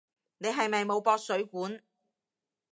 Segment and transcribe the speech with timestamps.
[0.39, 1.79] 你係咪冇駁水管？